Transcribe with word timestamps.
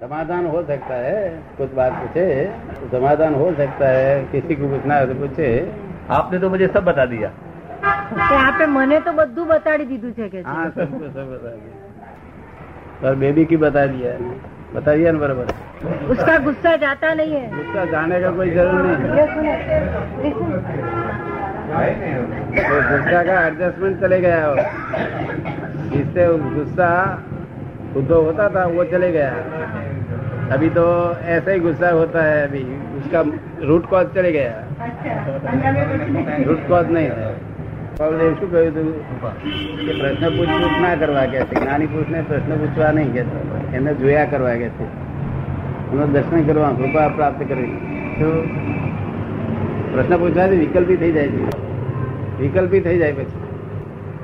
समाधान 0.00 0.46
हो 0.54 0.62
सकता 0.68 0.94
है 1.06 1.16
कुछ 1.58 1.70
बात 1.74 1.92
पूछे 2.00 2.24
तो 2.72 2.88
समाधान 2.92 3.34
हो 3.34 3.46
सकता 3.60 3.88
है 3.90 4.08
किसी 4.32 4.54
को 4.54 4.68
पूछना 4.68 4.94
है 4.94 5.06
तो 5.06 5.14
पूछे 5.20 5.48
आपने 6.16 6.38
तो 6.38 6.50
मुझे 6.50 6.68
सब 6.76 6.84
बता 6.90 7.04
दिया 7.14 7.30
કે 8.20 8.34
આપે 8.40 8.64
મને 8.74 8.98
તો 9.06 9.10
બધું 9.16 9.42
બતાડી 9.48 9.84
દીધું 9.88 10.10
છે 10.18 10.26
કે 10.28 10.38
છે. 10.38 10.44
हाँ 10.48 10.66
सबको 10.76 11.08
सब 11.16 11.26
बता 11.32 11.50
दिया 11.54 11.74
पर 13.00 13.14
बेबी 13.22 13.44
की 13.44 13.56
बता 13.64 13.82
दिया 13.86 14.10
है 14.12 14.28
बता 14.74 14.92
दिया 14.94 15.10
ना 15.12 15.18
बराबर 15.18 15.46
उसका 16.12 16.36
गुस्सा 16.46 16.72
जाता 16.84 17.08
नहीं 17.14 17.32
है 17.34 17.46
उसका 17.62 17.84
जाने 17.92 18.20
का 18.20 18.30
कोई 18.38 18.50
जरूर 18.50 18.80
नहीं 18.82 18.96
है 19.00 19.16
ये 19.16 19.26
सुनो, 19.34 19.52
listen. 20.22 20.52
तो 22.56 22.74
गुस्सा 22.88 23.20
का 23.24 23.34
एडजस्टमेंट 23.46 24.00
चले 24.00 24.18
गया 24.20 24.40
हो 24.46 24.54
जिससे 25.92 26.26
वो 26.28 26.36
गुस्सा 26.56 26.90
उद्धव 27.96 28.20
होता 28.20 28.48
था 28.56 28.64
वो 28.76 28.84
चले 28.92 29.10
गया 29.12 29.32
अभी 30.50 30.68
तो 30.70 30.84
ऐसा 31.28 31.50
ही 31.50 31.60
गुस्सा 31.60 31.90
होता 31.92 32.22
है 32.22 32.36
अभी 32.42 32.62
उसका 32.98 33.20
रूट 33.62 33.84
कॉज 33.86 34.06
चले 34.14 34.32
गया 34.32 34.52
રૂટ 36.44 36.62
કોઝ 36.68 36.90
નહીં 36.90 37.06
પાવલે 37.96 38.24
શું 38.32 38.48
કહ્યું 38.48 38.68
હતું 38.68 38.88
કે 39.80 39.92
પ્રશ્ન 39.94 40.26
પૂછ 40.36 40.52
પૂછ 40.54 40.76
ના 40.78 40.94
કરવા 40.96 41.24
કે 41.28 41.38
છે 41.42 41.56
જ્ઞાની 41.56 41.88
પુરુષને 41.88 42.20
પ્રશ્ન 42.24 42.52
પૂછવા 42.60 42.92
નહીં 42.92 43.10
કે 43.12 43.22
છે. 43.24 43.38
એમને 43.72 43.92
જોયા 43.96 44.28
કરવા 44.28 44.54
કે 44.54 44.68
છે 44.76 44.86
એનું 45.90 46.14
દર્શન 46.14 46.46
કરવા 46.48 46.72
કૃપા 46.78 47.08
પ્રાપ્ત 47.16 47.44
કરવી 47.44 47.74
શું 48.16 48.34
પ્રશ્ન 49.92 50.14
પૂછવાથી 50.18 50.60
વિકલ્પી 50.64 50.98
થઈ 50.98 51.12
જાય 51.12 51.30
છે 51.32 51.42
વિકલ્પી 52.40 52.82
થઈ 52.86 52.98
જાય 52.98 53.14
પછી 53.14 53.40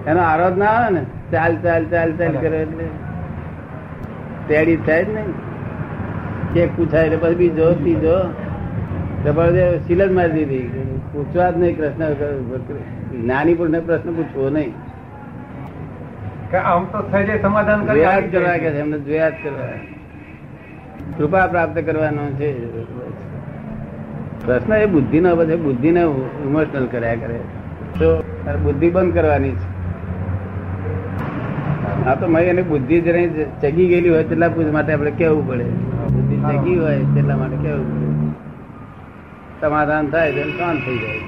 એનો 0.07 0.21
આરોધ 0.25 0.59
ના 0.59 0.73
આવે 0.77 0.91
ને 0.93 1.03
ચાલ 1.33 1.55
ચાલ 1.65 1.85
ચાલ 1.93 2.11
ચાલ 2.19 2.35
કરે 2.41 2.59
એટલે 2.63 2.87
તેડી 4.49 4.79
થાય 4.87 5.05
જ 5.05 5.17
નહીં 5.17 5.31
ચેક 6.56 6.70
પૂછાય 6.78 7.06
એટલે 7.06 7.18
પછી 7.18 7.36
બીજો 7.36 7.72
ત્રીજો. 7.84 8.18
સીલ 9.88 10.02
જ 10.08 10.12
મારી 10.12 10.32
દીધી. 10.32 10.62
પૂછવા 11.14 11.52
જ 11.52 11.58
નહીં 11.58 11.78
પ્રશ્ન 11.78 12.04
જ્ઞાની 13.22 13.54
પુરુષને 13.54 13.80
પ્રશ્ન 13.80 14.10
પૂછવો 14.14 14.50
નહીં. 14.50 14.72
આમ 16.64 16.84
તો 16.86 17.00
સહેજે 17.12 17.36
સમાધાન 17.42 17.86
કે 17.86 18.68
એમને 18.82 18.98
કરવા. 19.44 19.70
કૃપા 21.18 21.48
પ્રાપ્ત 21.48 21.78
કરવાનો 21.80 22.26
છે. 22.40 22.50
પ્રશ્ન 24.46 24.74
એ 24.74 24.86
બુદ્ધિ 24.86 25.20
નો 25.20 25.36
બધે 25.36 25.56
બુદ્ધિ 25.56 25.92
ને 25.92 26.02
ઇમોશનલ 26.46 26.86
કર્યા 26.92 27.16
કરે. 27.16 27.40
તો 28.00 28.08
બુદ્ધિ 28.64 28.90
બંધ 28.90 29.14
કરવાની 29.14 29.52
છે. 29.52 29.68
આ 32.06 32.16
તો 32.16 32.28
મારી 32.28 32.46
એની 32.46 32.62
બુદ્ધિ 32.62 33.02
જ 33.02 33.08
ચગી 33.62 33.88
ગયેલી 33.88 34.10
હોય 34.10 34.24
તેટલા 34.24 34.50
પૂછ 34.50 34.72
માટે 34.78 34.94
આપણે 34.94 35.12
કેવું 35.12 35.44
પડે? 35.48 35.66
ભેગી 36.48 36.76
હોય 36.80 36.96
એટલા 36.96 37.38
માટે 37.38 37.56
કેવું? 37.56 38.32
સમાધાન 39.62 40.08
થાય 40.08 40.32
તેમ 40.32 40.50
શાંત 40.50 40.80
થઈ 40.86 40.98
જાય. 40.98 41.20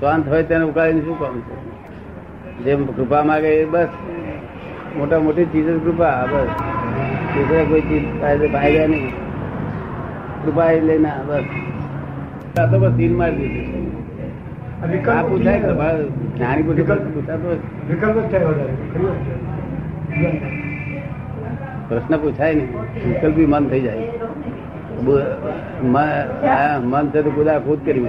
શાંત 0.00 0.28
હોય 0.28 0.42
તેને 0.42 0.64
ઉકાળીને 0.64 1.00
શું 1.00 1.18
કામ 1.18 1.40
છે? 1.40 1.56
જેમ 2.64 2.86
કૃપા 2.86 3.22
માગે 3.22 3.48
એ 3.48 3.64
બસ. 3.64 3.88
મોટા 4.96 5.18
મોટી 5.18 5.44
ચીજ 5.44 5.84
કૃપા 5.84 6.26
બસ. 6.26 6.48
બીજા 7.36 7.64
કોઈ 7.64 7.80
ચીજ 7.80 8.04
ફાયદા 8.52 8.86
નહીં. 8.86 9.10
કૃપા 10.44 10.70
એટલે 10.70 10.98
ના 10.98 11.22
બસ. 11.26 11.44
આ 12.60 12.66
તો 12.66 12.78
બસ 12.78 12.90
દિલ 12.90 13.16
મારી 13.16 13.36
દીધું. 13.36 13.96
આ 15.16 15.22
પૂછાય 15.22 15.60
વિકલ્પ 17.88 18.30
થાય 18.30 18.44
વધારે 18.44 18.76
પ્રશ્ન 21.88 22.14
પૂછાય 22.22 22.54
નહીં. 22.54 22.70
વિકલ્પી 23.08 23.46
મન 23.46 23.64
થઈ 23.68 23.80
જાય. 23.80 24.00
મન 26.92 27.04
છે 27.12 27.20
તો 27.22 27.30
ખુદ 27.64 27.78
કરી 27.86 28.02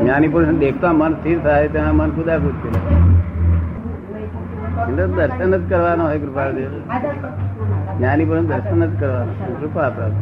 જ્ઞાની 0.00 0.28
પુરુષ 0.28 0.48
દેખતા 0.62 0.92
મન 0.92 1.12
સ્થિર 1.14 1.38
થાય 1.38 1.68
તેના 1.74 1.92
મન 1.92 2.10
કુદા 2.16 2.38
ખુદ 2.44 2.56
કરે. 2.62 2.78
દર્શન 5.16 5.52
જ 5.56 5.58
કરવાનો 5.70 6.02
હોય 6.04 6.18
કૃપા 6.18 6.46
જ્ઞાની 7.98 8.24
પુરુષ 8.24 8.46
દર્શન 8.52 8.80
જ 8.86 8.92
કરવાનું 9.00 9.34
કૃપા 9.60 9.88
પ્રાપ્ત. 9.96 10.20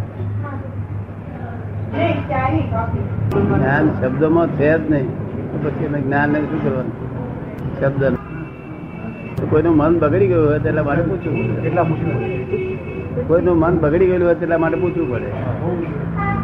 જ્ઞાન 3.34 3.86
શબ્દોમાં 4.00 4.48
છે 4.58 4.70
જ 4.78 4.80
નહીં. 4.90 5.08
પછી 5.62 5.84
એને 5.84 5.98
જ્ઞાન 6.00 6.28
ને 6.32 6.38
શું 6.50 6.60
કરવાનું? 6.64 6.94
શબ્દ 7.80 8.02
કોઈનું 9.48 9.76
મન 9.76 9.98
બગડી 9.98 10.26
ગયું 10.26 10.48
હોય 10.48 10.58
એટલા 10.58 10.82
માટે 10.82 11.02
પૂછવું 11.02 11.64
એટલા 11.64 11.82
પૂછવું 11.82 12.40
કોઈનું 13.28 13.58
મન 13.58 13.78
બગડી 13.78 14.06
ગયેલું 14.06 14.26
હોય 14.26 14.34
એટલા 14.34 14.58
માટે 14.58 14.76
પૂછવું 14.76 15.10
પડે. 15.10 15.26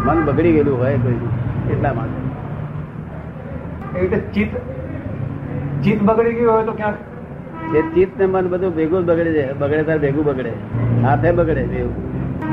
મન 0.07 0.25
બગડી 0.25 0.53
ગયેલું 0.53 0.79
હોય 0.79 0.97
કોઈ 0.97 1.13
એટલા 1.73 1.93
માટે. 1.93 2.27
એ 3.99 4.01
રીતે 4.01 4.17
ચિત્ત 4.17 4.57
ચિત્ત 5.85 6.03
બગડી 6.03 6.33
ગયું 6.33 6.53
હોય 6.53 6.65
તો 6.65 6.73
ક્યાંક? 6.73 6.97
જે 7.73 7.83
ચિત્ત 7.83 8.21
ને 8.21 8.27
મન 8.27 8.49
બધું 8.49 8.75
ભેગું 8.75 9.05
બગડે 9.05 9.33
છે. 9.33 9.53
બગડે 9.53 9.83
ત્યારે 9.83 10.01
ભેગું 10.01 10.25
બગડે. 10.25 10.53
હાથે 11.03 11.33
બગડે 11.33 11.67
બેઉ. 11.67 11.89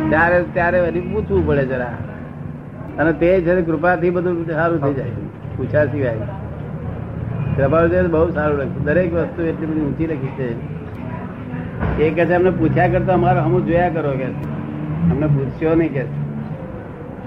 ત્યારે 0.09 0.43
ત્યારે 0.53 0.91
પૂછવું 0.91 1.47
પડે 1.47 1.65
જરા. 1.65 1.93
અને 2.99 3.13
તે 3.13 3.41
છે 3.41 3.61
કૃપાથી 3.61 4.09
બધું 4.09 4.45
સારું 4.45 4.79
થઈ 4.79 4.93
જાય. 4.93 5.11
પૂછ્યા 5.57 5.85
સિવાય. 5.85 6.17
કૃપા 7.57 7.81
બહુ 8.11 8.31
સારું 8.31 8.57
લખ્યું 8.57 8.83
દરેક 8.83 9.13
વસ્તુ 9.13 9.41
એટલી 9.41 9.65
બધી 9.65 9.81
ઊંચી 9.81 10.07
લખી 10.07 10.27
છે. 10.27 10.83
એ 12.03 12.09
કે 12.09 12.25
છે, 12.25 12.33
અમને 12.33 12.49
પૂછ્યા 12.49 12.87
કરતા 12.87 13.13
અમારે 13.13 13.39
હમું 13.39 13.65
જોયા 13.65 13.89
કરો 13.89 14.11
કે 14.11 14.23
અમને 14.23 15.27
પૂછ્યો 15.27 15.75
નહીં 15.75 15.93
કે 15.93 16.03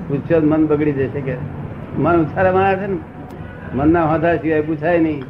પૂછ્યો 0.08 0.40
મન 0.42 0.66
બગડી 0.66 0.92
જશે 0.92 1.20
કે 1.20 1.36
મન 1.98 2.24
ઉછાળા 2.24 2.52
મારા 2.52 2.74
છે 2.74 2.86
ને, 2.86 2.96
મનના 3.74 4.04
હોતા 4.04 4.36
સિવાય 4.36 4.60
પૂછાય 4.60 4.98
નહીં. 4.98 5.24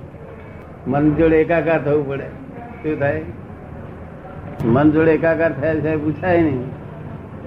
મન 0.86 1.14
જોડે 1.14 1.40
એકાકાર 1.40 1.84
થવું 1.84 2.08
પડે. 2.08 2.24
શું 2.82 2.98
થાય? 2.98 3.22
મન 4.64 4.90
જોડે 4.90 5.10
એકાકાર 5.10 5.52
થયા 5.52 5.74
છે 5.74 5.96
પૂછાય 5.96 6.42
નહીં. 6.42 6.64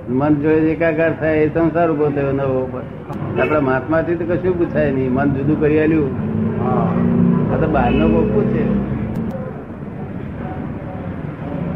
મન 0.10 0.36
જોડે 0.36 0.56
એકાકાર 0.56 1.20
થાય 1.20 1.38
એ 1.38 1.50
સંસાર 1.50 1.92
ઊભો 1.92 2.10
થયો 2.10 2.32
નવો 2.32 2.66
ઉપર. 2.66 2.82
આપણા 3.42 3.60
મહાત્માથી 3.60 4.16
તો 4.16 4.26
કશું 4.26 4.58
પૂછાય 4.58 4.92
નહીં. 4.92 5.12
મન 5.12 5.30
જુદું 5.30 5.60
કરી 5.60 5.80
આલ્યું. 5.80 7.29
આ 7.52 7.56
તો 7.56 7.68
બહારનો 7.68 8.06
કોઈ 8.10 8.30
પૂછે 8.34 8.64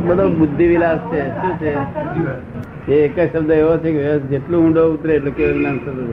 બધો 0.08 0.30
બુદ્ધિ 0.30 0.68
વિલાસ 0.68 0.98
છે, 1.12 1.22
શું 1.30 1.54
છે? 1.60 1.72
એ 2.92 2.96
એક 3.06 3.20
જ 3.20 3.28
શબ્દ 3.34 3.52
એવો 3.52 3.78
છે 3.78 3.92
કે 3.92 4.20
જેટલું 4.20 4.66
ઊંડો 4.66 4.82
ઉતરે 4.94 5.14
એટલું 5.16 5.36
કેવું 5.36 5.60
જ્ઞાન 5.60 5.78
થતું 5.78 6.10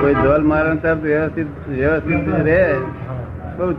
કોઈ 0.00 0.14
ધોલ 0.14 0.42
મારણ 0.42 0.76
તરફ 0.76 1.02
વ્યવસ્થિત 1.02 1.46
વ્યવસ્થિત 1.68 2.28
રહે, 2.44 2.74
બહુ 3.58 3.72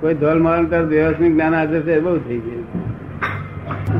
કોઈ 0.00 0.14
ધોલ 0.14 0.38
મારણ 0.42 0.64
તરફ 0.64 0.86
વ્યવસ્થિત 0.86 1.32
જ્ઞાન 1.32 1.54
હાજર 1.54 1.80
છે 1.80 2.00
બઉ 2.00 2.18
થઈ 2.18 2.38
ગયું. 2.38 2.64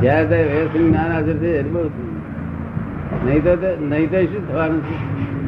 જયારે 0.00 0.26
ત્યારે 0.26 0.48
વ્યવસ્થિત 0.52 0.82
જ્ઞાન 0.82 1.12
હાજર 1.12 1.36
છે 1.36 1.62
બહુ 1.62 1.88
થઈ 1.88 2.08
ગયું. 2.08 2.20
નહીં 3.26 3.42
તો 3.44 3.52
નહીં 3.80 4.10
તો 4.10 4.18
શું 4.26 4.42
થવાનું 4.48 4.80
છે? 4.80 4.96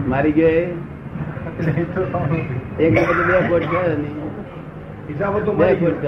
મારી 0.09 0.32
ગયા 0.32 0.70
એક 2.78 2.93
વખત 2.99 3.19
બે 5.56 5.75
કોટ 5.75 6.03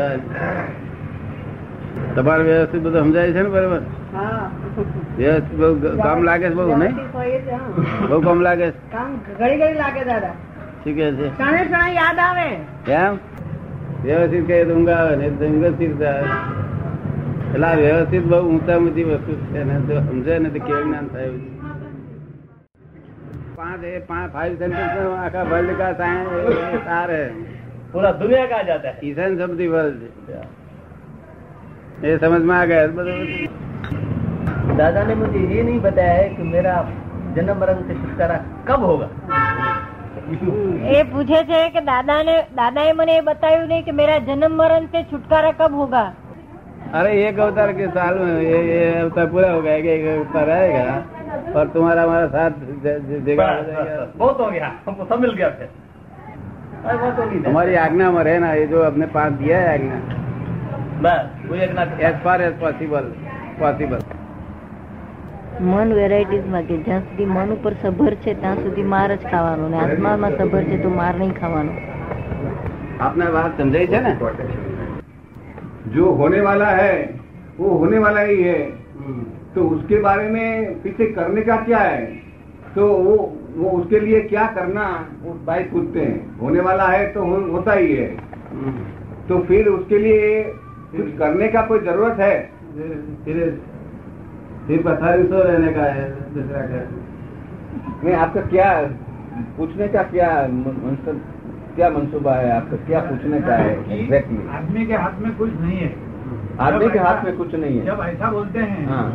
તમારે 2.14 2.42
વ્યવસ્થિત 2.42 2.82
બધું 2.82 3.02
સમજાય 3.02 3.32
છે 3.32 3.42
ને 3.42 3.48
બરોબર? 3.48 3.80
વ્યવસ્થિત 5.18 5.58
બહુ 5.58 5.98
કામ 6.02 6.22
લાગે 6.22 6.48
છે 6.48 6.54
બહુ 6.54 6.76
નહીં? 6.76 6.94
બહુ 8.08 8.20
કામ 8.20 8.40
લાગે 8.40 8.70
છે? 8.70 8.76
ઘડી 9.38 9.56
ઘડી 9.56 9.74
લાગે 9.74 10.04
દાદા. 10.04 10.34
શું 10.84 10.94
કે 10.94 11.12
છે? 11.12 11.28
ક્ષણે 11.28 11.64
ક્ષણે 11.64 11.92
યાદ 11.92 12.18
આવે. 12.18 12.48
એમ 12.92 13.14
વ્યવસ્થિત 14.04 14.46
કહીએ 14.46 14.64
તો 14.64 14.74
ઊંઘ 14.74 14.88
આવે 14.88 15.16
ને 15.16 15.28
ઊંઘ 15.28 15.74
સ્થિર 15.74 15.90
એટલે 17.54 17.66
આ 17.66 17.74
વ્યવસ્થિત 17.74 18.24
બહુ 18.24 18.38
ઊંચા 18.50 18.78
ઊંચી 18.78 19.04
વસ્તુ 19.04 19.32
છે 19.52 19.64
ને 19.64 19.74
જો 19.80 20.00
સમજે 20.00 20.38
ને 20.38 20.48
તો 20.48 20.58
કેવું 20.66 20.84
જ્ઞાન 20.84 21.06
થાય. 21.08 21.53
એવું 23.63 23.63
છે. 23.63 23.63
પાંચ 23.63 23.83
એ 23.85 23.99
પાંચ 24.07 24.31
ફાઇવ 24.33 24.53
સેન્ટેન્સ 24.59 24.93
આખા 25.17 25.43
વર્લ્ડ 25.45 25.71
કા 25.77 25.89
સાયન્સ 25.95 26.29
સારે 26.85 27.21
पूरा 27.91 28.09
दुनिया 28.13 28.45
का 28.45 28.57
आ 28.57 28.63
जाता 28.63 28.89
है 28.89 28.99
ईशान 29.03 29.41
ऑफ 29.41 29.51
दी 29.53 29.67
वर्ल्ड 29.69 30.01
ये 32.03 32.17
समझ 32.19 32.41
में 32.43 32.55
आ 32.55 32.65
गया 32.65 32.81
બધું 32.89 33.21
दादा 34.77 35.01
ने 35.03 35.15
मुझे 35.15 35.39
ये 35.47 35.63
नहीं 35.63 35.79
बताया 35.81 36.13
है 36.13 36.27
कि 36.31 36.43
मेरा 36.51 36.73
जन्म 37.35 37.57
मरण 37.59 37.79
से 37.83 37.95
छुटकारा 37.95 38.37
कब 38.67 38.81
होगा 38.83 39.07
એ 40.91 41.03
પૂછે 41.11 41.39
છે 41.49 41.59
કે 41.71 41.81
દાદાને 41.83 42.31
દાદાએ 42.55 42.91
મને 42.93 43.13
એ 43.15 43.21
બતાવ્યું 43.23 43.67
નહીં 43.67 43.83
કે 43.83 43.93
મેરા 43.93 44.17
જન્મ 44.21 44.53
મરણ 44.53 44.85
से 44.93 45.03
छुटकारा 45.11 45.51
कब 45.59 45.73
होगा 45.75 46.03
अरे 46.93 47.09
एक 47.23 47.39
अवतार 47.39 47.71
के 47.73 47.87
साल 47.89 48.13
में 48.19 48.35
ये, 48.43 48.59
ये 48.69 48.79
अवतार 48.99 49.25
पूरा 49.33 49.49
हो 49.51 49.61
गया 49.61 49.75
एक 49.95 50.05
अवतार 50.13 50.49
आएगा 50.51 50.85
और 51.53 51.65
तुम्हारा 51.69 52.01
हमारा 52.03 52.27
साथ 52.29 52.53
ज- 52.83 52.99
ज- 53.03 53.21
जगह 53.25 53.49
हो 53.49 53.63
जाएगा 53.65 54.05
बहुत 54.17 54.39
हो 54.39 54.49
गया 54.51 54.69
हमको 54.85 55.05
सब 55.05 55.19
मिल 55.19 55.33
गया 55.33 55.49
फिर 55.51 55.69
अरे 56.81 56.97
बहुत 56.97 57.19
हो 57.19 57.25
गई 57.25 57.43
हमारी 57.47 57.75
आज्ञा 57.81 58.07
में 58.11 58.23
रहना 58.23 58.53
ये 58.53 58.65
जो 58.67 58.83
आपने 58.83 59.07
पास 59.13 59.31
दिया 59.41 59.59
है 59.59 59.73
आज्ञा 59.73 59.99
બસ 61.01 61.19
કોઈ 61.49 61.59
એક 61.61 61.71
ના 61.75 61.83
as 62.03 62.17
far 62.23 62.39
as 62.41 62.55
possible 62.61 63.05
possible 63.59 64.01
મન 65.67 65.93
વેરાયટીઝ 65.93 66.47
માં 66.47 66.65
કે 66.65 66.79
જ્યાં 66.79 67.05
સુધી 67.05 67.27
મન 67.27 67.53
ઉપર 67.55 67.73
સભર 67.83 68.13
છે 68.23 68.33
ત્યાં 68.37 68.59
સુધી 68.63 68.87
માર 68.87 69.09
જ 69.13 69.31
ખાવાનો 69.31 69.69
ને 69.69 69.79
આત્મામાં 69.83 70.35
સભર 70.39 70.63
છે 70.65 70.81
તો 70.83 70.89
માર 70.97 71.13
નહીં 71.15 71.33
ખાવાનો 71.33 71.73
આપને 73.01 73.29
વાત 73.37 73.51
સમજાય 73.59 73.87
છે 73.87 73.99
ને 74.01 74.13
जो 75.91 76.05
होने 76.13 76.39
वाला 76.41 76.69
है 76.73 76.91
वो 77.59 77.69
होने 77.77 77.99
वाला 77.99 78.21
ही 78.23 78.37
है 78.43 78.57
तो 79.54 79.64
उसके 79.68 79.98
बारे 80.02 80.28
में 80.28 80.82
पीछे 80.82 81.06
करने 81.12 81.42
का 81.42 81.56
क्या 81.64 81.78
है? 81.78 82.06
तो 82.74 82.86
वो 82.88 83.16
वो 83.56 83.70
उसके 83.70 83.98
लिए 84.00 84.20
क्या 84.22 84.46
करना 84.54 84.84
वो 85.22 85.32
भाई 85.46 85.64
पूछते 85.64 86.00
हैं। 86.00 86.38
होने 86.38 86.60
वाला 86.60 86.86
है 86.86 87.06
तो 87.12 87.24
हो, 87.24 87.36
होता 87.52 87.72
ही 87.72 87.94
है। 87.96 88.08
तो 89.28 89.38
फिर 89.48 89.68
उसके 89.68 89.98
लिए 89.98 90.42
कुछ 90.92 91.16
करने 91.18 91.48
का 91.48 91.62
कोई 91.66 91.78
ज़रूरत 91.80 92.20
है? 92.20 92.36
फिर 93.24 93.36
फिर 94.66 94.82
पथारी 94.82 95.24
सो 95.24 95.42
रहने 95.42 95.72
का 95.72 95.84
है 95.92 96.08
दूसरा 96.34 96.66
क्या 96.66 96.82
नहीं 98.04 98.14
आपका 98.16 98.40
क्या 98.42 98.70
पूछने 99.56 99.88
का 99.88 100.02
क्या 100.04 100.30
क्या 101.76 101.88
मनसूबा 101.90 102.34
है? 102.34 102.50
आपका 102.52 102.76
क्या 102.86 103.00
पूछने 103.02 103.40
का 103.40 103.56
है? 103.56 103.72
एग्जैक्टली 103.98 104.48
आदमी 104.56 104.86
के 104.86 104.94
हाथ 104.94 105.20
में 105.20 105.34
कुछ 105.36 105.50
नहीं 105.60 105.78
है। 105.78 105.92
आदमी 106.60 106.88
के 106.90 106.98
हाथ 106.98 107.24
में 107.24 107.36
कुछ 107.36 107.54
नहीं 107.54 107.78
है। 107.78 107.84
जब 107.86 108.00
ऐसा 108.04 108.30
बोलते 108.30 108.58
हैं 108.58 108.86
हाँ। 108.88 109.12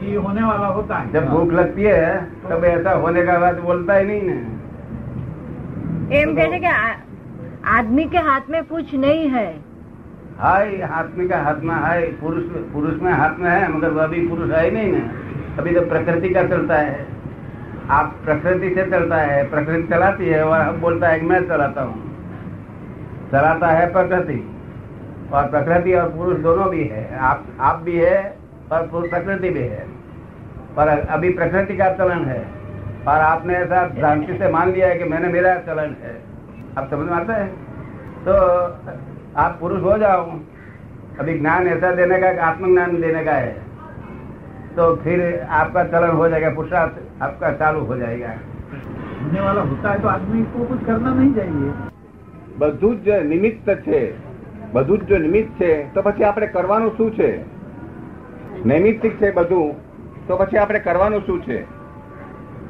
कि 0.00 0.14
होने 0.14 0.42
वाला 0.42 0.66
होता 0.66 0.96
है। 0.96 1.12
जब 1.12 1.28
भूख 1.28 1.52
लगती 1.52 1.82
है 1.82 2.24
तब 2.50 2.64
ऐसा 2.64 2.92
होने 2.92 3.22
का 3.22 3.38
बात 3.38 3.60
बोलता 3.60 3.94
ही 3.94 4.04
नहीं 4.06 4.20
है। 4.20 4.38
एम 6.12 6.34
कहते 6.36 6.58
कि 6.58 6.66
आदमी 7.68 8.04
के 8.04 8.18
हाथ 8.18 8.50
में 8.50 8.62
कुछ 8.64 8.94
नहीं 8.94 9.28
है। 9.28 9.46
हाय 10.38 10.80
आदमी 10.92 11.28
का 11.28 11.38
हाथ 11.38 11.62
में 11.62 11.74
हाय? 11.74 12.02
पुरुष 12.20 12.44
पुरुष 12.72 13.00
में 13.02 13.12
हाथ 13.12 13.38
में 13.38 13.50
है 13.50 13.72
मगर 13.72 13.90
वह 13.90 14.04
अभी 14.04 14.26
पुरुष 14.28 14.50
है 14.50 14.64
ही 14.64 14.70
नहीं 14.70 14.92
ना। 14.92 15.08
अभी 15.58 15.74
तो 15.74 15.80
प्रकृति 15.80 16.28
का 16.28 16.42
चलता 16.42 16.76
है। 16.76 17.06
आप 17.90 18.14
प्रकृति 18.24 18.74
से 18.74 18.90
चलता 18.90 19.16
है 19.16 19.42
प्रकृति 19.50 19.88
चलाती 19.88 20.26
है 20.26 20.44
और 20.44 20.76
बोलता 20.76 21.08
है 21.08 21.22
मैं 21.22 21.40
चलाता 21.48 21.82
हूँ। 21.82 22.08
चलाता 23.32 23.66
है 23.66 23.92
प्रकृति। 23.92 24.38
और 25.31 25.47
प्रकृति 25.49 25.93
और 25.93 26.09
पुरुष 26.09 26.37
दोनों 26.39 26.69
भी 26.69 26.83
है 26.87 27.03
आप 27.23 27.45
आप 27.61 27.79
भी 27.79 27.97
है 27.97 28.17
और 28.71 28.87
पुरुष- 28.87 29.09
प्रकृति 29.09 29.49
भी 29.49 29.63
है 29.65 29.85
पर 30.75 30.87
अभी 31.09 31.29
प्रकृति 31.33 31.77
का 31.77 31.89
चलन 31.93 32.25
है 32.25 32.41
और 33.07 33.21
आपने 33.21 33.53
ऐसा 33.55 33.87
भ्रांति 33.89 34.37
से 34.37 34.51
मान 34.51 34.71
लिया 34.71 34.87
है 34.87 34.97
कि 34.99 35.09
मैंने 35.09 35.27
मेरा 35.27 35.55
चलन 35.65 35.95
है 36.03 36.15
आप 36.77 36.89
समझ 36.89 37.09
में 37.09 37.13
आता 37.13 37.33
है 37.33 37.47
तो 38.25 38.33
आप 39.37 39.57
पुरुष 39.59 39.81
हो 39.81 39.97
जाओ 39.97 40.25
अभी 41.19 41.37
ज्ञान 41.39 41.67
ऐसा 41.67 41.91
देने 41.91 42.17
का 42.17 42.31
कि 42.33 42.39
आत्मज्ञान 42.45 42.99
देने 43.01 43.23
का 43.23 43.33
है 43.37 43.53
तो 44.75 44.95
फिर 44.95 45.21
आपका 45.55 45.83
चलन 45.83 46.15
हो 46.15 46.27
जाएगा 46.29 46.49
पुरुषार्थ 46.49 47.21
आपका 47.23 47.51
चालू 47.55 47.83
हो 47.85 47.97
जाएगा 47.97 48.33
होने 49.21 49.41
वाला 49.41 49.61
होता 49.63 49.91
है 49.91 50.01
तो 50.01 50.07
आदमी 50.07 50.43
को 50.53 50.65
कुछ 50.65 50.85
करना 50.85 51.13
नहीं 51.13 51.33
चाहिए 51.33 51.73
બધું 52.59 52.91
જ 53.05 53.15
નિમિત્ત 53.29 53.65
છે 53.85 54.01
બધું 54.72 54.98
જ 54.98 55.04
જો 55.04 55.18
નિમિત્ત 55.18 55.62
છે 55.62 55.94
તો 55.94 56.02
પછી 56.02 56.24
આપણે 56.24 56.46
કરવાનું 56.46 56.96
શું 56.96 57.14
છે? 57.14 57.30
નૈમિત્તિક 58.64 59.20
છે 59.20 59.30
બધું 59.30 59.74
તો 60.26 60.36
પછી 60.36 60.56
આપણે 60.56 60.78
કરવાનું 60.78 61.26
શું 61.26 61.42
છે? 61.42 61.60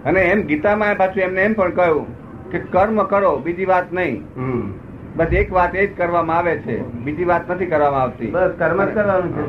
અને 0.05 0.21
એમ 0.21 0.41
ગીતામાં 0.41 0.97
પાછું 0.97 1.23
એમને 1.23 1.41
એમ 1.41 1.55
પણ 1.55 1.71
કહ્યું 1.71 2.07
કે 2.51 2.59
કર્મ 2.59 3.03
કરો 3.03 3.37
બીજી 3.37 3.65
વાત 3.65 3.93
નહીં. 3.93 4.25
બસ 5.17 5.27
એક 5.33 5.53
વાત 5.53 5.75
એ 5.75 5.87
જ 5.87 5.97
કરવામાં 5.97 6.37
આવે 6.37 6.59
છે. 6.59 6.77
બીજી 7.05 7.25
વાત 7.25 7.51
નથી 7.51 7.67
કરવામાં 7.67 8.03
આવતી. 8.03 8.31
બસ 8.31 8.51
કર્મ 8.59 8.85
જ 8.85 8.95
કરવાનું 8.95 9.37
છે. 9.37 9.43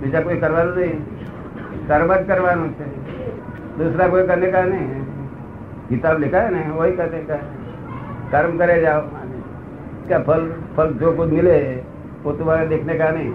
બીજા 0.00 0.20
કોઈ 0.20 0.40
કરવાનું 0.40 0.74
નહીં. 0.76 0.98
કર્મ 1.86 2.14
જ 2.14 2.26
કરવાનું 2.26 2.74
છે. 2.74 2.84
દૂસરા 3.78 4.08
કોઈ 4.08 4.26
કરને 4.26 4.50
કા 4.50 4.64
નહીં. 4.64 5.04
કિતાબ 5.88 6.18
લિખા 6.18 6.50
ને 6.50 6.66
હોય 6.76 6.90
કરને 6.90 7.20
કર્મ 8.30 8.58
કરે 8.58 8.82
જાઓ. 8.82 9.02
है। 10.07 10.07
कर्म 10.07 10.07
करे 10.07 10.07
जाओ 10.07 10.07
क्या 10.07 10.19
फल 10.19 10.51
फल 10.77 10.93
जो 10.93 11.11
कुछ 11.11 11.29
मिले 11.29 11.59
वो 12.23 12.31
तुम्हारे 12.31 12.67
देखने 12.67 12.93
का 12.93 13.09
नहीं 13.09 13.31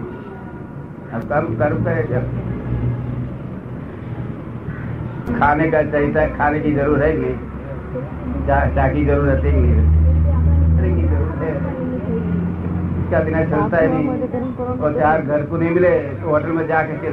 अब 1.13 1.23
कर्म 1.29 1.55
कर्म 1.57 1.85
करे 1.85 2.03
जाओ 2.11 2.23
खाने 5.39 5.71
का 5.71 5.83
चाहिए 5.83 6.29
खाने 6.29 6.61
की 6.61 6.73
जरूरत 6.73 7.03
है 7.03 7.13
कि 7.13 7.19
नहीं 7.19 7.35
चा, 8.47 8.67
चा 8.67 8.89
की 8.89 9.05
जरूरत 9.05 9.45
है 9.45 9.53
कि 9.53 9.59
नहीं 9.59 9.75
खाने 10.77 10.95
की 10.95 11.09
जरूरत 11.09 11.43
है 11.43 11.57
इसका 13.05 13.21
बिना 13.21 13.45
चलता 13.45 13.77
है 13.77 13.89
नहीं 13.95 14.09
और 14.69 15.01
चार 15.01 15.23
घर 15.23 15.43
को 15.43 15.57
नहीं 15.57 15.71
मिले 15.71 15.99
तो 15.99 16.31
होटल 16.31 16.49
में 16.49 16.69
जाके 16.69 16.93
के 16.93 17.11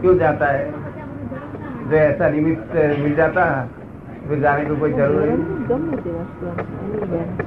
क्यों 0.00 0.18
जाता 0.18 0.46
है 0.46 0.72
जो 1.90 1.96
ऐसा 1.96 2.28
निमित्त 2.28 2.74
मिल 2.74 3.14
जाता 3.14 3.44
फिर 3.44 3.73
जाने 4.40 4.64
की 4.64 4.76
कोई 4.76 4.92
जरूरत 4.92 5.28
नहीं 5.28 5.46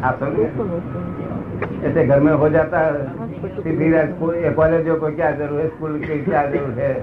आप 0.03 0.19
समझे 0.19 0.45
ऐसे 1.87 2.05
घर 2.05 2.19
में 2.19 2.31
हो 2.33 2.49
जाता 2.49 2.79
है 2.79 2.91
फिर 3.63 3.77
फिर 3.77 3.95
स्कूल 4.07 4.35
या 4.35 4.51
कॉलेजों 4.51 4.95
को 4.95 5.07
क्या 5.11 5.31
जरूरत 5.31 5.63
है 5.63 5.69
स्कूल 5.69 5.99
की 5.99 6.19
क्या 6.23 6.45
जरूरत 6.45 6.77
है 6.77 6.93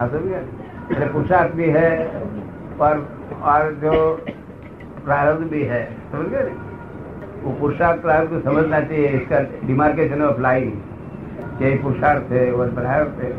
आप 0.00 0.10
समझे 0.12 0.40
એટલે 0.86 1.06
પુરુષાર્થ 1.06 1.54
भी 1.54 1.68
है 1.70 1.88
और 2.80 2.98
और 3.42 3.72
जो 3.82 3.92
प्रारब्ध 5.04 5.46
भी 5.46 5.62
है 5.62 5.82
समझ 6.12 6.26
गए 6.26 6.42
ना? 6.42 6.54
वो 7.44 7.52
पुरुषार्थ 7.52 8.02
प्रारब्ध 8.02 8.30
को 8.32 8.40
समझना 8.40 8.80
चाहिए 8.80 9.08
इसका 9.08 9.40
डिमार्केशन 9.66 10.22
ऑफ 10.22 10.40
लाइन 10.40 10.70
कि 11.58 11.64
ये 11.64 11.76
पुरुषार्थ 11.76 12.32
है 12.32 12.52
और 12.52 12.70
प्रारब्ध 12.70 13.24
है 13.24 13.32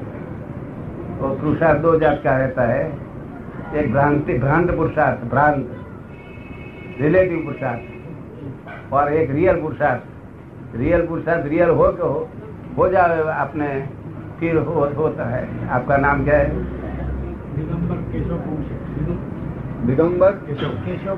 और 1.22 1.38
पुरुषार्थ 1.42 1.82
दो 1.82 1.96
जात 2.00 2.22
का 2.24 2.38
रहता 2.38 2.64
है 2.64 2.84
एक 3.75 3.93
भ्रांति 3.93 4.39
भ्रांत 4.39 4.71
पुरुषार्थ 4.71 5.25
भ्रांत 5.31 7.01
रिलेटिव 7.01 7.39
पुरुषार्थ 7.45 8.93
और 8.93 9.13
एक 9.13 9.31
रियल 9.31 9.61
पुरुषार्थ। 9.61 10.77
रियल 10.77 11.07
पुरुषार्थ 11.07 11.47
रियल 11.47 11.71
हो 11.71 11.87
के 11.93 12.03
हो 12.03 12.29
हो 12.77 12.89
जाए 12.89 13.23
आपने 13.35 13.69
फिर 14.41 14.57
हो, 14.57 14.85
होता 14.97 15.25
है। 15.29 15.69
आपका 15.69 15.97
नाम 15.97 16.25
क्या 16.25 16.37
है? 16.39 16.49
दिगंबर 17.57 17.97
केशव 18.13 18.37
दिगंबर? 19.87 20.31
केशव। 20.47 20.69
केशव 20.87 21.17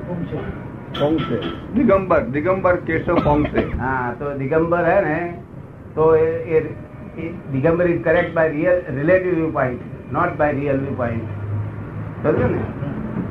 पोंसे 0.99 1.39
दिगंबर 1.73 2.19
दिगंबर 2.33 2.75
केशव 2.87 3.19
पोंसे 3.23 3.61
हाँ 3.77 4.15
तो 4.15 4.29
दिगंबर 4.37 4.85
है 4.85 4.99
ना 5.05 5.17
तो 5.95 6.15
ये 6.15 6.59
Digambar 7.51 7.89
is 7.89 8.01
correct 8.03 8.35
by 8.35 8.49
real 8.49 8.81
relative 8.97 9.35
view 9.35 9.51
point 9.51 9.81
not 10.13 10.37
by 10.37 10.51
real 10.53 10.79
view 10.79 10.95
point 10.97 11.23
समझे 12.24 12.48
ना 12.48 12.64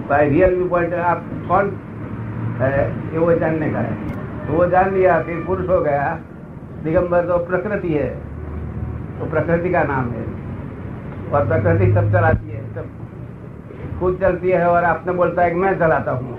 बाय 0.10 0.30
रियल 0.30 0.56
व्यू 0.56 0.68
पॉइंट 0.70 0.94
आप 1.12 1.24
कौन 1.48 1.72
है 2.62 2.72
ये 3.14 3.20
वो 3.20 3.34
जानने 3.42 3.70
का 3.72 3.80
है 3.80 3.94
तो 4.48 4.54
वो 4.54 4.66
जान 4.72 4.94
लिया 4.94 5.22
फिर 5.24 5.44
पुरुष 5.48 5.70
हो 5.70 5.80
गया 5.82 6.08
दिगंबर 6.84 7.26
तो 7.28 7.38
प्रकृति 7.46 7.94
है 7.94 8.08
तो 9.20 9.30
प्रकृति 9.32 9.70
का 9.70 9.84
नाम 9.84 10.10
है 10.12 10.26
और 11.32 11.48
प्रकृति 11.48 11.92
सब 11.94 12.12
चलाती 12.14 12.50
है 12.50 12.62
सब 12.76 12.88
खुद 14.00 14.18
चलती 14.22 14.52
है 14.52 14.66
और 14.68 14.84
आपने 14.86 15.14
बोलता 15.14 15.44
है 15.44 15.52
कि 15.52 15.60
मैं 15.60 15.78
चलाता 15.80 16.12
हूँ 16.20 16.38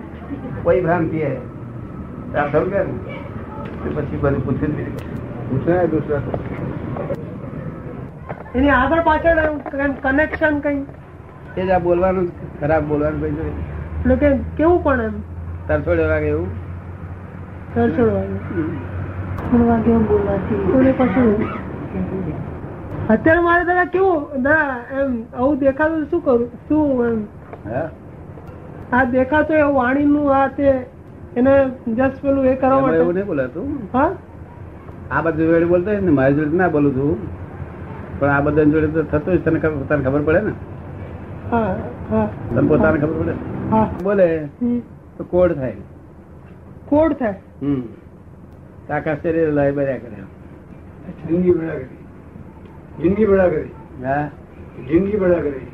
वही 0.65 0.81
भ्रांति 0.81 1.19
है 1.19 1.35
तो 2.33 2.39
आप 2.39 2.53
समझ 2.53 2.69
गए 2.69 2.85
ना? 2.85 3.19
तो 3.83 3.91
પછી 3.97 4.17
બધું 4.23 4.41
પૂછ્યું 4.47 4.71
જ 4.71 4.79
નહીં. 4.79 4.89
પૂછે 5.49 5.75
દૂસરા 5.93 6.19
એની 8.57 8.71
આગળ 8.79 9.01
પાછળ 9.09 9.39
કનેક્શન 10.05 10.55
કઈ 10.67 10.75
એ 11.58 11.62
જ 11.68 11.70
આ 11.72 11.80
બોલવાનું 11.86 12.28
ખરાબ 12.60 12.84
બોલવાનું 12.92 13.20
ભાઈ 13.22 13.54
એટલે 14.00 14.16
કે 14.22 14.30
કેવું 14.58 14.80
પણ 14.86 15.02
એમ? 15.08 15.16
તરછોડે 15.68 16.04
વાગે 16.12 16.28
એવું. 16.34 16.50
તરછોડવાનું 17.76 18.40
કોને 20.72 20.92
પછી 21.00 21.56
અત્યારે 23.14 23.42
મારે 23.48 23.64
દાદા 23.70 23.88
કેવું? 23.96 24.20
દાદા 24.44 24.76
એમ 25.00 25.12
આવું 25.38 25.56
દેખાતું 25.64 26.04
શું 26.12 26.22
કરું? 26.28 26.50
શું 26.68 26.84
એમ? 27.08 27.20
હે? 27.70 27.82
આ 28.92 29.04
દેખાતો 29.16 29.54
એ 29.54 29.64
વાણી 29.80 30.06
નું 30.12 30.28
આ 30.42 30.48
તે 30.60 30.68
એને 31.36 31.54
જસ્ટ 31.88 32.22
પેલું 32.22 32.46
એ 32.46 32.56
કરવા 32.56 32.82
માટે. 32.82 33.00
એવું 33.00 33.16
નહીં 33.16 33.28
બોલાતું? 33.32 33.68
હા? 33.94 34.12
આ 35.12 35.22
બધું 35.26 35.46
જોડે 35.50 35.68
બોલતો 35.74 35.90
હોય 35.92 36.02
ને 36.02 36.12
મારી 36.22 36.38
જોડે 36.40 36.56
ના 36.62 36.70
બોલું 36.78 36.94
છું. 36.94 37.18
પણ 38.20 38.30
આ 38.30 38.42
બધા 38.42 38.66
જોડે 38.74 38.88
તો 38.96 39.02
થતું 39.12 39.34
જ 39.36 39.38
તને 39.44 39.60
ખબર 39.60 40.22
પડે 40.30 40.42
ને? 40.48 40.54
તને 42.52 42.68
પોતાને 42.68 43.00
ખબર 43.00 43.08
પડે? 43.08 43.34
બોલે 44.04 44.50
તો 45.18 45.24
કોડ 45.24 45.54
થાય. 45.54 45.74
કોડ 46.86 47.14
થાય? 47.14 47.36
હમ. 47.62 47.82
આકાશ 48.90 49.18
શરીર 49.18 49.54
લય 49.54 49.72
બર્યા 49.72 49.98
કરે. 49.98 50.16
જિંદગી 51.28 51.52
બડા 51.52 51.74
કરી. 51.74 51.88
જિંદગી 53.02 53.26
બડા 53.26 53.48
કરી. 53.48 53.72
હા? 54.06 54.30
જિંદગી 54.88 55.18
બડા 55.18 55.34
કરી. 55.34 55.68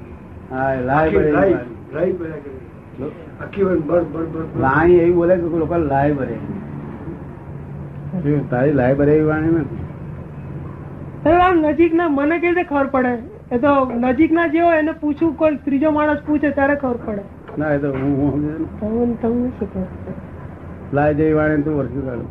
હા 0.51 0.73
લાય 0.73 1.11
લાય 1.11 1.57
લાય 1.93 2.11
બડા 2.11 2.13
કરી. 2.13 2.61
લોકો 5.59 5.77
લાય 5.77 6.13
ભરે 6.13 6.37
તારી 8.49 8.71
લાય 8.71 8.95
ભરે 8.95 9.13
એવી 9.13 9.25
વાણી 9.25 9.51
ને 9.51 9.65
નજીક 11.67 11.93
ના 11.93 12.09
મને 12.09 12.39
કઈ 12.39 12.47
રીતે 12.47 12.63
ખબર 12.63 12.85
પડે? 12.85 13.17
એ 13.51 13.57
તો 13.57 13.71
નજીક 14.01 14.31
ના 14.31 14.47
જે 14.47 14.61
હોય 14.61 14.79
એને 14.79 14.93
પૂછવું 14.95 15.35
કોઈ 15.35 15.57
ત્રીજો 15.65 15.91
માણસ 15.91 16.21
પૂછે 16.23 16.51
ત્યારે 16.51 16.75
ખબર 16.75 16.97
પડે. 17.05 17.23
ના 17.57 17.73
એ 17.73 17.79
તો 17.79 17.89
હું 17.93 18.13
હું. 18.17 18.43
તમને 18.79 19.15
તમને 19.17 19.51
શું 19.57 19.69
લાય 20.91 21.13
જેવી 21.13 21.33
વાણી 21.33 21.63
તું 21.63 21.75
વર્ષું 21.75 22.05
કાઢું 22.05 22.29